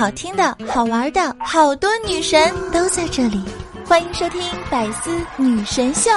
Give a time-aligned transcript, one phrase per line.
[0.00, 3.38] 好听的、好玩的，好多女神都在这里，
[3.84, 6.10] 欢迎收听《百思女神秀》。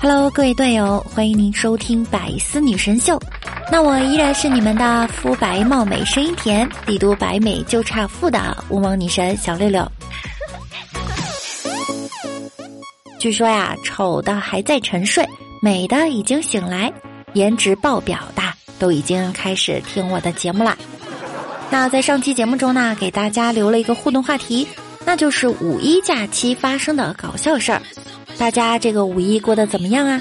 [0.00, 3.18] Hello，各位队友，欢迎您收听《百思女神秀》。
[3.70, 9.86] 那我依然是你们的肤白貌美、声音甜、帝都白美就差富的乌蒙女神小六六。
[13.22, 15.24] 据说呀，丑的还在沉睡，
[15.60, 16.92] 美的已经醒来，
[17.34, 18.42] 颜值爆表的
[18.80, 20.76] 都已经开始听我的节目啦。
[21.70, 24.66] 那在上期节目中呢，给大家留了一个互动话题，
[25.06, 27.80] 那就是五一假期发生的搞笑事儿。
[28.38, 30.20] 大家这个五一过得怎么样啊？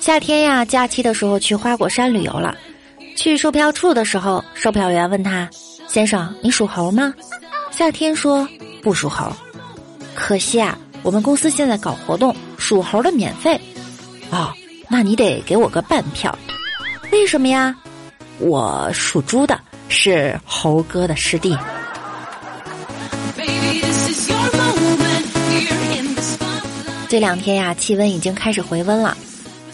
[0.00, 2.56] 夏天呀，假期的时候去花果山旅游了。
[3.14, 5.48] 去售票处的时候，售票员问他
[5.86, 7.14] ：“先生，你属猴吗？”
[7.70, 8.48] 夏天说
[8.86, 9.26] ：“不属猴。”
[10.14, 13.60] 可惜啊，我们公司现在搞活动，属猴的免费。
[14.30, 14.52] 哦，
[14.88, 16.32] 那你得给我个半票。
[17.10, 17.74] 为什么呀？
[18.38, 21.58] 我属猪的，是猴哥的师弟。
[27.08, 29.16] 这两天呀，气温已经开始回温了。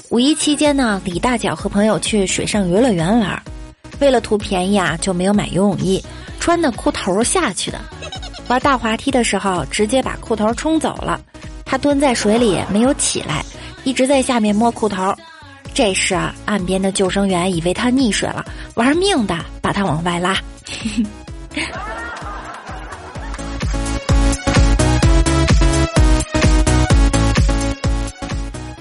[0.09, 3.43] 五一期间呢，李大脚和朋友去水上游乐园玩，
[4.01, 6.03] 为了图便宜啊，就没有买游泳衣，
[6.41, 7.79] 穿的裤头下去的。
[8.53, 11.19] 玩大滑梯的时候，直接把裤头冲走了。
[11.65, 13.43] 他蹲在水里没有起来，
[13.83, 15.15] 一直在下面摸裤头。
[15.73, 20.37] 这时啊，岸边的救生员以为他溺水了，玩命的把他往外拉。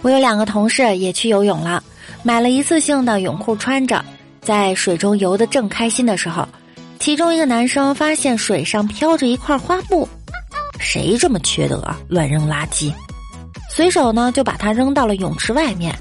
[0.02, 1.82] 我有两个同事也去游泳了，
[2.24, 4.04] 买了一次性的泳裤穿着，
[4.42, 6.46] 在水中游的正开心的时候，
[7.02, 10.08] 其中一个男生发现水上飘着一块花布，
[10.80, 12.94] 谁这么缺德，乱扔垃圾？
[13.72, 15.98] 随手呢就把它扔到了泳池外面，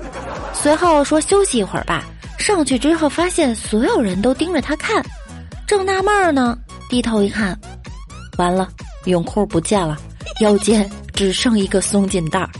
[0.53, 2.05] 随后说休息一会儿吧。
[2.39, 5.03] 上去之后发现所有人都盯着他看，
[5.67, 6.59] 正纳闷呢，
[6.91, 7.59] 低头一看，
[8.37, 8.69] 完了，
[9.07, 9.97] 泳裤不见了，
[10.41, 12.51] 腰间只剩一个松紧带儿。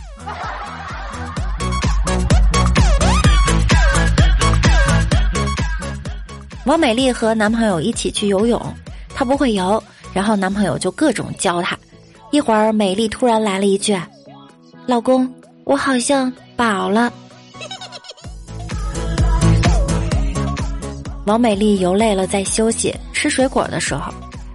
[6.71, 8.57] 王美丽和男朋友一起去游泳，
[9.13, 9.83] 她不会游，
[10.13, 11.77] 然后男朋友就各种教她。
[12.31, 13.93] 一会儿，美丽突然来了一句
[14.87, 15.29] ：“老公，
[15.65, 17.11] 我好像饱了。”
[21.27, 24.09] 王美丽游累了，在休息吃水果的时候，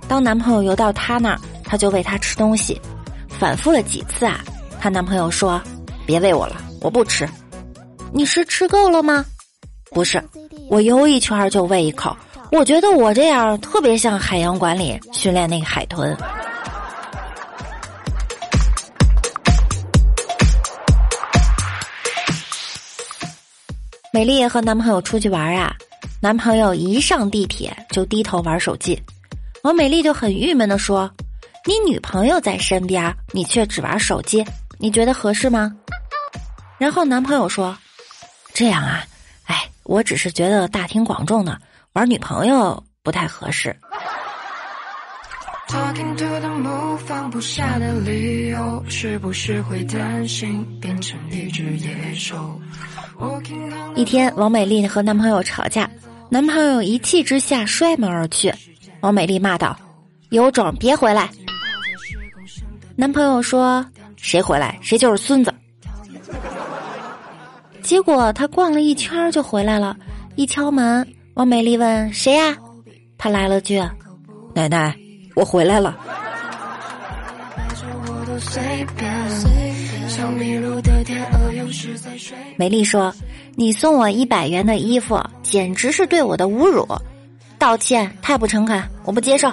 [0.08, 2.80] 当男朋友游到她那儿，她就喂他吃东西，
[3.28, 4.40] 反复了几次啊。
[4.80, 5.60] 她男朋友说
[6.06, 7.28] ：“别喂我了，我不吃。”
[8.10, 9.22] 你是吃够了吗？
[9.90, 10.18] 不是。
[10.68, 12.16] 我游一圈就喂一口，
[12.50, 16.16] 我觉得我这样特别像海洋馆里训练那个海豚。
[24.12, 25.74] 美丽和男朋友出去玩啊，
[26.20, 29.00] 男朋友一上地铁就低头玩手机，
[29.62, 31.10] 王美丽就很郁闷的说
[31.64, 34.44] ：“你女朋友在身边，你却只玩手机，
[34.78, 35.72] 你觉得合适吗？”
[36.78, 37.76] 然后男朋友说
[38.52, 39.04] ：“这样啊。”
[39.86, 41.58] 我只是觉得大庭广众的
[41.92, 43.74] 玩女朋友不太合适。
[45.68, 51.48] Talking to the moon，放不下的理由，是不是会担心变成一
[54.04, 55.90] 天，王美丽和男朋友吵架，
[56.28, 58.52] 男朋友一气之下摔门而去。
[59.00, 59.76] 王美丽骂道
[60.30, 61.28] ：“有种别回来！”
[62.94, 63.84] 男朋友说
[64.16, 65.52] ：“谁回来谁就是孙子。”
[67.86, 69.96] 结果他逛了一圈就回来了，
[70.34, 72.56] 一敲门，王美丽问谁呀？
[73.16, 73.80] 他来了句
[74.52, 74.92] ：“奶奶，
[75.36, 75.94] 我回来了。”
[82.56, 83.14] 美丽说
[83.54, 86.84] ：“你送我一百元的衣服，简直是对我的侮辱，
[87.56, 89.48] 道歉太不诚恳，我不接受。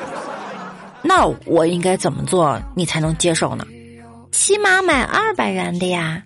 [1.03, 3.63] 那我应该怎么做你才能接受呢？
[4.31, 6.23] 起码买二百元的呀。”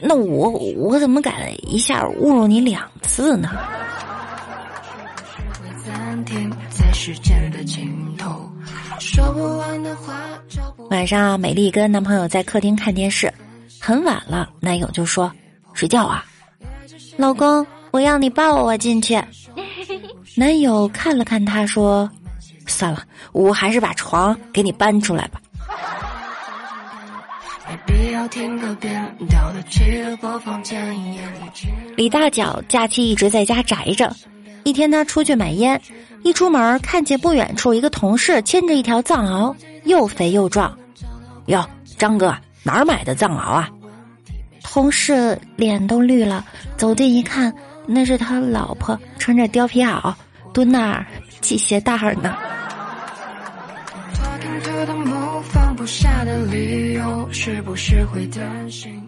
[0.00, 3.50] 那我我怎么改了一下侮辱你两次呢？
[10.90, 13.32] 晚上，美丽跟男朋友在客厅看电视，
[13.80, 15.32] 很晚了，男友就说
[15.72, 16.24] ：“睡觉啊，
[17.16, 19.20] 老公，我要你抱我进去。”
[20.36, 22.10] 男友看了看他，说
[22.66, 23.02] ：“算了，
[23.32, 25.40] 我还是把床给你搬出来吧。”
[31.96, 34.14] 李大脚假期一直在家宅着，
[34.64, 35.80] 一天他出去买烟，
[36.22, 40.76] 一出门看见不远处一个同事牵着一条藏獒，又肥又壮。
[41.46, 41.64] 哟，
[41.98, 43.68] 张哥哪儿买的藏獒啊？
[44.62, 46.44] 同事脸都绿了，
[46.76, 47.52] 走近一看，
[47.86, 50.14] 那是他老婆穿着貂皮袄，
[50.52, 51.06] 蹲那儿
[51.40, 52.36] 系鞋带呢
[57.30, 59.02] 儿呢。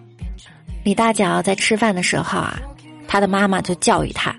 [0.84, 2.60] 李大脚在吃饭的时候啊，
[3.06, 4.34] 他的妈妈就教育他，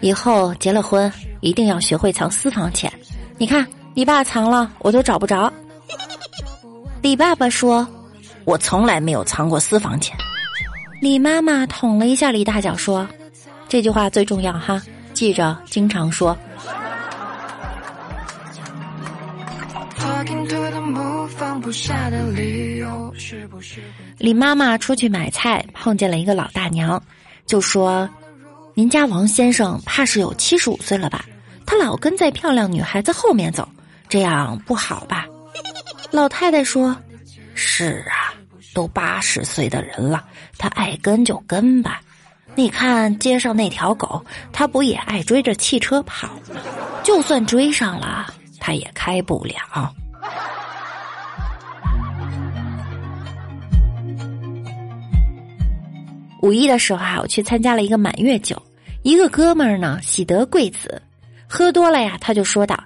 [0.00, 2.92] 以后结了婚一定要学会藏私房钱。
[3.38, 5.52] 你看你爸藏了，我都找不着。
[7.02, 7.86] 李爸爸说
[8.44, 10.16] ：“我从来没有藏过私房钱。”
[11.02, 13.06] 李妈妈捅了一下李大脚，说
[13.68, 14.80] ：“这句话最重要哈，
[15.12, 16.36] 记着，经常说。”
[21.54, 23.80] 放不下的理由是不是
[24.18, 27.00] 李妈妈出去买菜，碰见了一个老大娘，
[27.46, 28.10] 就说
[28.74, 31.24] ：“您家王先生怕是有七十五岁了吧？
[31.64, 33.68] 他老跟在漂亮女孩子后面走，
[34.08, 35.26] 这样不好吧？”
[36.10, 36.96] 老太太说
[37.54, 38.34] ：“是啊。”
[38.74, 40.24] 都八十岁的人了，
[40.58, 42.00] 他爱跟就跟吧。
[42.56, 46.60] 你看街上那条狗，它不也爱追着汽车跑吗？
[47.04, 49.94] 就算追上了，它也开不了。
[56.44, 58.62] 五一的时候啊，我去参加了一个满月酒，
[59.02, 61.00] 一个哥们儿呢喜得贵子，
[61.48, 62.78] 喝多了呀，他就说道。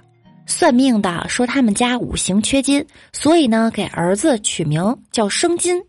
[0.45, 5.83] 算命的说他们家五行缺金，所以呢给儿子取名叫生金。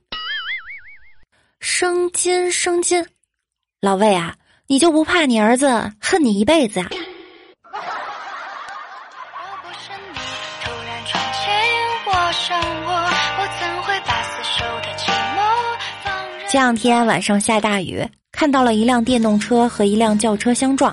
[1.60, 3.06] 生金生金，
[3.80, 4.34] 老魏啊，
[4.66, 6.90] 你就不怕你儿子恨你一辈子啊？
[16.50, 20.92] 前两天晚上下大雨，看到了一辆电动车和一辆轿车相撞，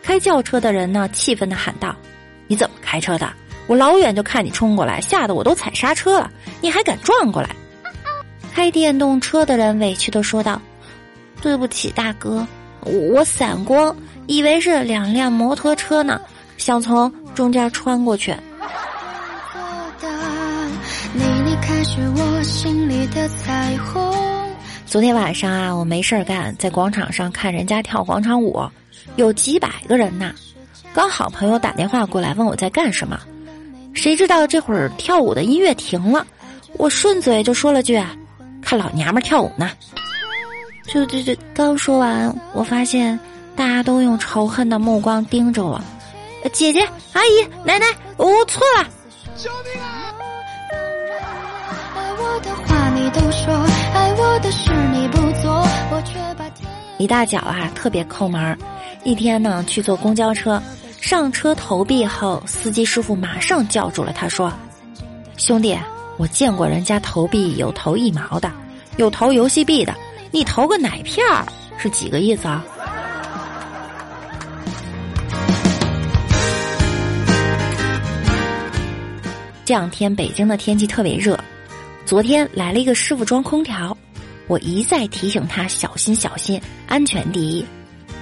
[0.00, 1.92] 开轿车的人呢气愤的喊道。
[2.46, 3.28] 你怎么开车的？
[3.66, 7.48] 我老远就看你冲过来，吓得我都踩刹车了，你还敢撞过来？
[8.54, 10.62] 开电动车的人委屈的说道
[11.42, 12.46] ：“对不起，大哥，
[12.82, 13.96] 我散光，
[14.28, 16.20] 以为是两辆摩托车呢，
[16.58, 18.32] 想从中间穿过去。”
[21.12, 24.00] 你离开时，我心里的彩虹
[24.92, 28.62] 昨天晚上啊，我没事儿干，在广场上看人家跳广场舞，
[29.16, 30.34] 有几百个人呢。
[30.92, 33.18] 刚好朋友打电话过来问我在干什么，
[33.94, 36.26] 谁知道这会儿跳舞的音乐停了，
[36.74, 37.98] 我顺嘴就说了句
[38.60, 39.70] ：“看老娘们跳舞呢。”
[40.86, 43.18] 就就就刚说完，我发现
[43.56, 45.80] 大家都用仇恨的目光盯着我。
[46.52, 47.86] 姐姐、阿姨、奶奶，
[48.18, 48.86] 我错了！
[49.38, 50.12] 救命啊！
[52.94, 53.54] 你都说
[53.94, 55.52] 爱我的事你不做，
[55.90, 56.68] 我却把天
[56.98, 58.56] 李大脚啊，特别抠门儿，
[59.02, 60.62] 一天呢去坐公交车。
[61.00, 64.52] 上车投币后，司机师傅马上叫住了他，说
[65.36, 65.76] ：“兄弟，
[66.16, 68.48] 我见过人家投币有投一毛的，
[68.98, 69.92] 有投游戏币的，
[70.30, 71.44] 你投个奶片儿
[71.76, 72.64] 是几个意思啊？”
[79.64, 81.36] 这两天北京的天气特别热，
[82.04, 83.96] 昨天来了一个师傅装空调，
[84.46, 87.64] 我一再提醒他小心小心，安全第一，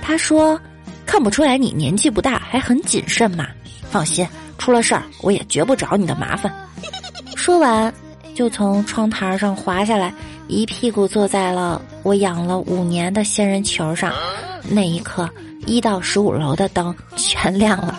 [0.02, 0.60] 他说。
[1.06, 3.48] 看不出来你年纪不大，还很谨慎嘛。
[3.90, 4.24] 放心，
[4.58, 6.54] 出了事儿我也绝不找你的麻烦。
[7.34, 7.92] 说完，
[8.32, 10.14] 就从窗台上滑下来，
[10.46, 14.12] 一屁股坐在了我养了五年的仙人球上。
[14.68, 15.28] 那一刻，
[15.66, 17.98] 一到十五楼的灯全亮了。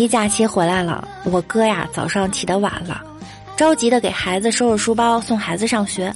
[0.00, 3.02] 一假期回来了，我哥呀早上起得晚了。
[3.54, 6.10] 着急的给孩子收拾书包，送孩子上学。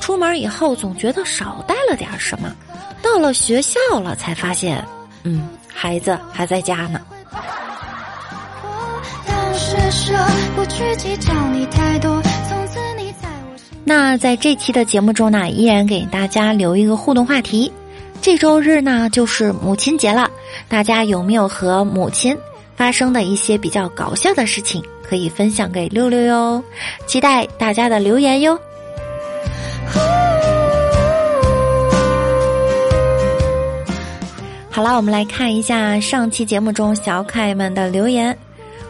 [0.00, 2.52] 出门以后总觉得少带了点什么，
[3.00, 4.84] 到了学校了才发现，
[5.22, 7.00] 嗯，孩子还在家呢。
[13.84, 17.72] 那在这期的节目中呢，依然给大家留一个互动话题。
[18.20, 20.28] 这周日呢就是母亲节了，
[20.68, 22.36] 大家有没有和母亲
[22.80, 24.82] 发生的一些比较搞笑的事情？
[25.02, 26.64] 可以分享给六六哟，
[27.06, 28.58] 期待大家的留言哟。
[34.70, 38.34] 好了，我们来看一下上期节目中小可爱们的留言。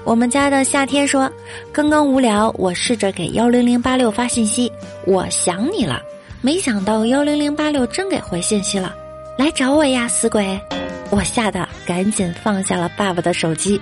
[0.04, 1.28] 我们家的夏天说
[1.74, 4.70] ：“刚刚无聊，我试着给幺零零八六发信息，
[5.04, 6.00] 我想你了。
[6.40, 8.94] 没想到幺零零八六真给回信息了，
[9.36, 10.56] 来找我呀，死鬼！”
[11.10, 13.80] 我吓得赶紧放下了爸爸的手机。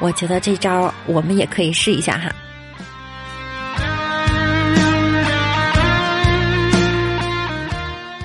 [0.00, 2.30] 我觉得这招我们也可以试一下哈。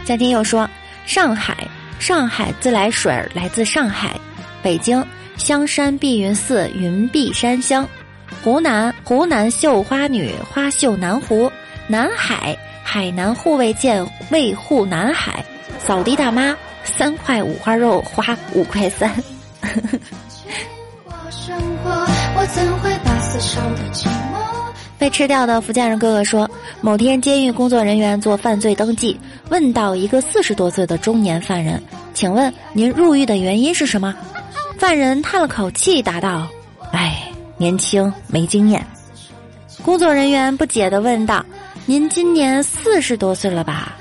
[0.05, 0.69] 夏天又说
[1.05, 1.67] ：“上海，
[1.99, 4.15] 上海自来水来自上海。
[4.61, 5.03] 北京，
[5.35, 7.87] 香山碧云寺云碧山香。
[8.43, 11.51] 湖南，湖南绣花女花绣南湖。
[11.87, 15.43] 南海，海南护卫舰卫护南海。
[15.79, 19.11] 扫地大妈，三块五花肉花五块三。
[24.97, 26.49] 被吃掉的福建人哥哥说：
[26.79, 31.81] 某天监狱工作人员做犯罪登记，问到一个四十多岁的中年犯人
[32.13, 34.15] ：“请问您入狱的原因是什么？”
[34.79, 36.47] 犯人叹了口气，答道
[36.91, 37.23] ：“哎，
[37.57, 38.85] 年轻没经验。”
[39.83, 41.45] 工作人员不解地问道
[41.85, 43.97] ：“您今年四十多岁了吧？”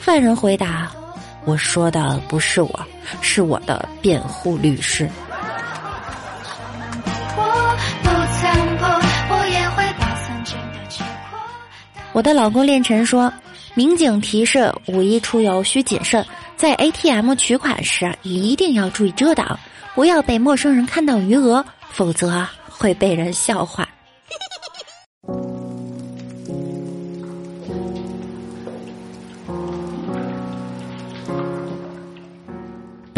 [0.00, 0.90] 犯人回答
[1.44, 2.86] ：“我说的不是我，
[3.20, 5.08] 是我的辩护律师。”
[12.12, 13.32] 我的老公练晨说
[13.72, 16.22] ：“民警提示，五一出游需谨慎，
[16.56, 19.58] 在 ATM 取款时一定要注意遮挡，
[19.94, 23.88] 不要被陌生人看到余额，否则会被人笑话。”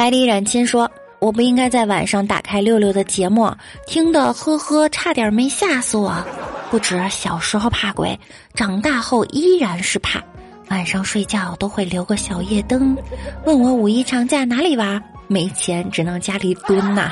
[0.05, 3.51] 百里染青说：“我不应该在晚上打开六六的节目，
[3.87, 6.15] 听的呵呵，差点没吓死我。”
[6.71, 8.21] 不止小时候怕鬼，
[8.53, 10.23] 长大后依然是怕。
[10.69, 12.95] 晚上睡觉都会留个小夜灯。
[13.47, 15.03] 问我五一长假哪里玩？
[15.27, 17.11] 没钱，只能家里蹲呐。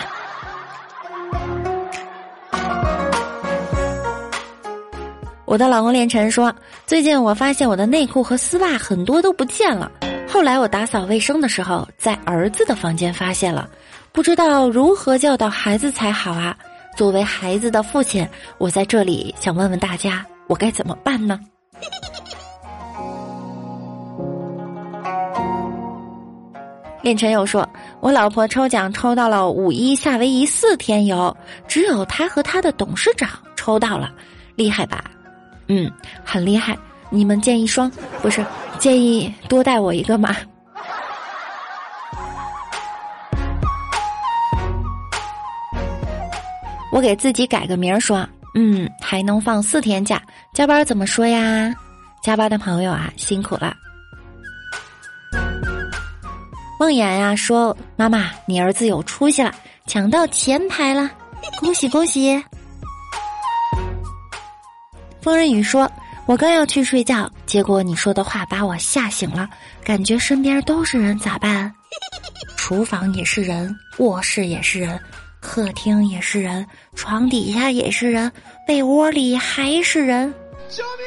[5.46, 6.54] 我的老公练晨说，
[6.86, 9.90] 最近我发现我的内裤和丝袜很多都不见了。
[10.42, 13.70] 后来我打扫卫生的时候，在儿子的房间发现了，
[14.10, 16.58] 不知道如何教导孩子才好啊。
[16.96, 21.38] 作为孩子的父亲，我在这里想问问大家，我该怎么办呢？
[27.02, 27.68] 练晨又说
[28.02, 31.36] ：“我老婆抽奖抽到了五一夏威夷四天游，
[31.68, 34.12] 只有她和她的董事长抽到了，
[34.56, 35.04] 厉害吧？
[35.68, 35.88] 嗯，
[36.24, 36.76] 很厉害。
[37.10, 37.88] 你们建议双
[38.22, 38.44] 不是
[38.82, 40.34] 建议多带我一个嘛？”
[46.90, 50.20] 我给自己改个名儿，说，嗯，还能放四天假，
[50.52, 51.72] 加班怎么说呀？
[52.24, 53.72] 加班的朋友啊，辛苦了。
[56.80, 59.54] 梦魇呀说，妈妈，你儿子有出息了，
[59.86, 61.08] 抢到前排了，
[61.60, 62.44] 恭喜恭喜。
[65.20, 65.88] 风人雨说，
[66.24, 69.48] 我刚要去睡觉，结果你说的话把我吓醒了，
[69.84, 71.72] 感觉身边都是人，咋办？
[72.56, 74.98] 厨房也是人，卧室也是人。
[75.40, 76.64] 客厅也是人，
[76.94, 78.30] 床底下也是人，
[78.66, 80.32] 被窝里还是人。
[80.68, 81.04] 救命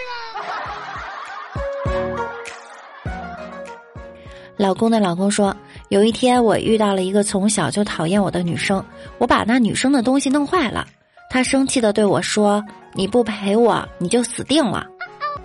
[3.14, 3.16] 啊！
[4.58, 5.56] 老公的老公说，
[5.88, 8.84] 有一天我遇到了一个从小就讨厌我的女生，
[9.18, 10.86] 我把那女生的东西弄坏了，
[11.30, 12.62] 她生气的对我说
[12.94, 14.86] ：“你不陪我，你就死定了。”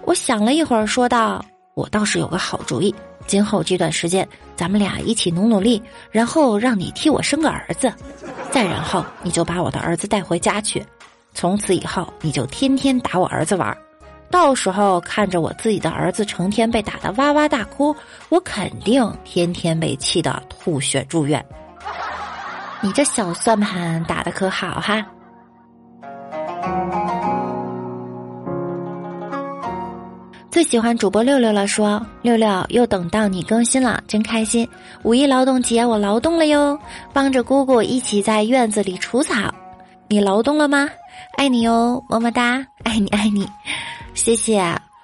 [0.05, 2.95] 我想了一会儿，说道：“我倒是有个好主意。”
[3.27, 4.27] 今后这段时间，
[4.57, 5.81] 咱们俩一起努努力，
[6.11, 7.93] 然后让你替我生个儿子，
[8.51, 10.85] 再然后你就把我的儿子带回家去，
[11.33, 13.77] 从此以后你就天天打我儿子玩儿，
[14.31, 17.95] 到时候看着我自己的儿子成天被打得哇哇大哭，
[18.31, 21.45] 我肯定天天被气得吐血住院。
[22.81, 25.07] 你这小算盘打得可好哈？
[30.51, 34.69] 最喜欢主播六六了，说六六又等到你更新了，真开心！
[35.05, 36.77] 五一劳动节我劳动了哟，
[37.13, 39.55] 帮着姑姑一起在院子里除草。
[40.09, 40.91] 你劳动了吗？
[41.37, 43.49] 爱你哟，么么哒，爱你爱你，
[44.13, 44.61] 谢谢。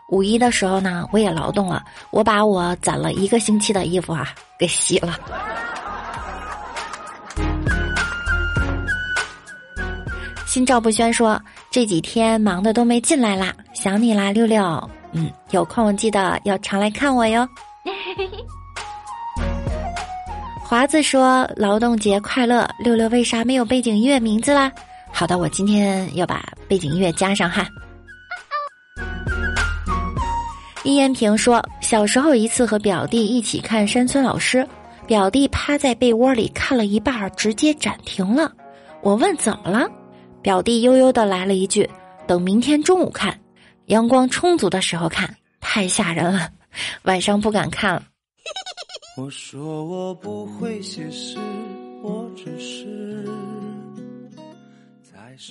[0.09, 5.17] 五一的时候呢，我也劳动了，我把我攒了一个星期的衣服啊给洗了。
[10.45, 14.91] 心照不宣说这几天忙的都没进来啦，想你啦，六六。
[15.13, 17.49] 嗯，有空记得要常来看我哟。
[20.63, 24.71] 华子说：“劳动节快乐！”六六为啥没有背景音乐名字啦？
[25.13, 27.65] 好的，我今天要把背景音乐加上哈。
[30.83, 34.67] 易延平说：“小时候一次和表弟一起看山村老师，
[35.07, 38.51] 表弟趴在被窝里看了一半，直接暂停了。
[39.03, 39.89] 我问怎么了，
[40.43, 41.89] 表弟悠悠的来了一句
[42.27, 43.33] ：‘等明天中午看。’”
[43.87, 46.51] 阳光充足的时候看，太吓人了，
[47.03, 48.03] 晚上不敢看了。
[49.17, 51.39] 我说我不会写诗，
[52.03, 53.25] 我只是。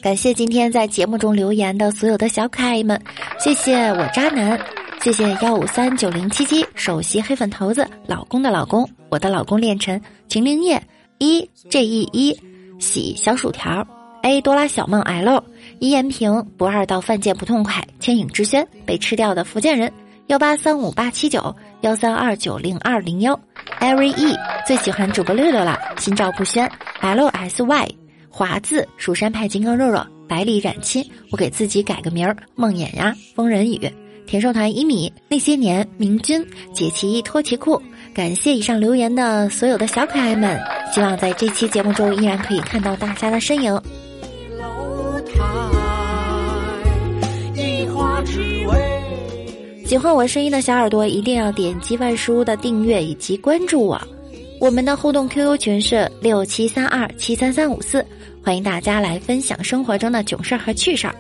[0.01, 3.01] 感谢今天在节目中留言的所有的小可爱们，
[3.39, 4.60] 谢谢我渣男，
[5.01, 10.82] 谢谢幺五三九零七七首席黑粉头子老公的老公，我的老公练成秦灵叶
[11.20, 12.38] 一 J E 一
[12.80, 13.88] 喜小薯条
[14.25, 15.44] A 多拉小梦 L
[15.77, 19.94] 一言平不二到犯贱不痛快牵引之轩被吃掉的福建人
[20.25, 23.39] 幺八三五八七九幺三二九零二零幺
[23.79, 26.67] Every E 最喜欢主播六六了，心照不宣
[27.01, 27.88] L S Y
[28.27, 33.79] 华字蜀山派金刚肉肉百里染青，我给自己改个名儿梦魇呀疯人雨。
[34.25, 37.79] 田寿团一米，那些年明君解其衣脱其裤，
[38.12, 40.60] 感谢以上留言的所有的小可爱们，
[40.91, 43.79] 希望在这期节目中依然可以看到大家的身影。
[49.86, 54.01] 喜欢我声音的小耳朵一定要点击万事屋的订阅以及关注我，
[54.60, 58.05] 我们的互动 QQ 群是六七三二七三三五四，
[58.44, 61.15] 欢迎大家来分享生活中的囧事儿和趣事儿。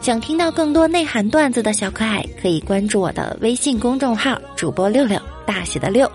[0.00, 6.10] 想听到更多内涵段子的小可爱，可以关注我的微信公众号“主播六六”，大写的六。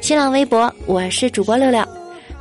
[0.00, 1.86] 新浪微博我是主播六六，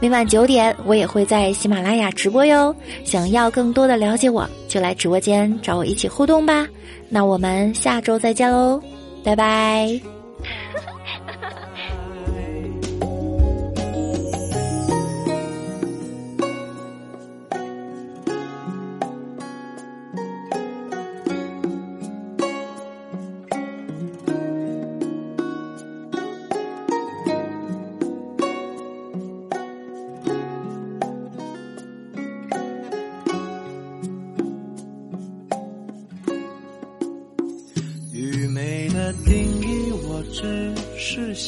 [0.02, 2.74] 每晚九点我也会在喜马拉雅直播哟。
[3.04, 6.68] 想要更多的了解我，就来直播间找我一起互动吧。
[7.10, 8.82] 那我们下周再见喽，
[9.24, 10.19] 拜拜。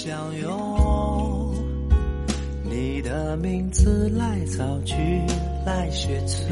[0.03, 1.53] 相拥，
[2.63, 4.95] 你的名字来造句，
[5.63, 6.47] 来写词，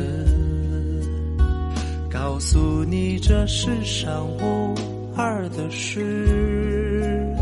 [2.11, 4.75] 告诉你这世上无
[5.15, 7.35] 二的事，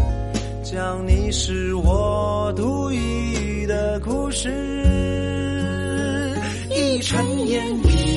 [0.64, 4.50] 讲你是我独一的故事，
[6.70, 8.17] 一尘烟雨